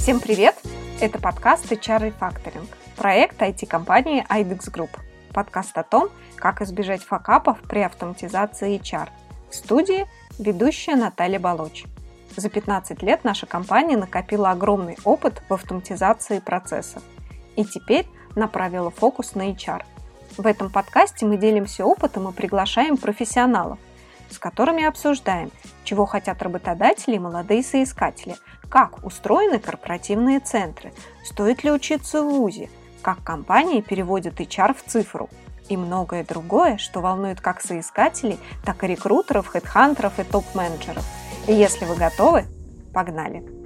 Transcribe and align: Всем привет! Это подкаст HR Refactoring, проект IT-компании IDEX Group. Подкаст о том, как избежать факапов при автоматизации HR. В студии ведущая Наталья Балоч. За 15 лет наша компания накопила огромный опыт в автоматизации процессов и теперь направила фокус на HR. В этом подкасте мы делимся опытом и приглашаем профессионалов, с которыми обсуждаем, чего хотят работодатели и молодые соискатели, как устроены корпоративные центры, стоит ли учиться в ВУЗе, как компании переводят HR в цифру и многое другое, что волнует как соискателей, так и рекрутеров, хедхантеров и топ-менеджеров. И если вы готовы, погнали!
Всем 0.00 0.18
привет! 0.18 0.56
Это 1.02 1.18
подкаст 1.18 1.70
HR 1.70 2.10
Refactoring, 2.10 2.66
проект 2.96 3.42
IT-компании 3.42 4.24
IDEX 4.30 4.72
Group. 4.72 4.88
Подкаст 5.34 5.76
о 5.76 5.82
том, 5.82 6.08
как 6.36 6.62
избежать 6.62 7.04
факапов 7.04 7.58
при 7.68 7.80
автоматизации 7.80 8.80
HR. 8.80 9.10
В 9.50 9.54
студии 9.54 10.06
ведущая 10.38 10.96
Наталья 10.96 11.38
Балоч. 11.38 11.84
За 12.34 12.48
15 12.48 13.02
лет 13.02 13.24
наша 13.24 13.44
компания 13.44 13.98
накопила 13.98 14.52
огромный 14.52 14.96
опыт 15.04 15.42
в 15.50 15.52
автоматизации 15.52 16.38
процессов 16.38 17.02
и 17.56 17.64
теперь 17.66 18.06
направила 18.34 18.90
фокус 18.90 19.34
на 19.34 19.50
HR. 19.50 19.82
В 20.38 20.46
этом 20.46 20.70
подкасте 20.70 21.26
мы 21.26 21.36
делимся 21.36 21.84
опытом 21.84 22.26
и 22.26 22.32
приглашаем 22.32 22.96
профессионалов, 22.96 23.78
с 24.30 24.38
которыми 24.38 24.84
обсуждаем, 24.84 25.50
чего 25.84 26.06
хотят 26.06 26.42
работодатели 26.42 27.16
и 27.16 27.18
молодые 27.18 27.62
соискатели, 27.62 28.36
как 28.68 29.04
устроены 29.04 29.58
корпоративные 29.58 30.40
центры, 30.40 30.92
стоит 31.24 31.64
ли 31.64 31.72
учиться 31.72 32.22
в 32.22 32.30
ВУЗе, 32.30 32.70
как 33.02 33.22
компании 33.22 33.80
переводят 33.80 34.40
HR 34.40 34.74
в 34.74 34.88
цифру 34.88 35.28
и 35.68 35.76
многое 35.76 36.24
другое, 36.24 36.76
что 36.78 37.00
волнует 37.00 37.40
как 37.40 37.60
соискателей, 37.60 38.38
так 38.64 38.82
и 38.84 38.88
рекрутеров, 38.88 39.46
хедхантеров 39.46 40.18
и 40.18 40.24
топ-менеджеров. 40.24 41.04
И 41.46 41.52
если 41.52 41.84
вы 41.84 41.94
готовы, 41.96 42.44
погнали! 42.92 43.59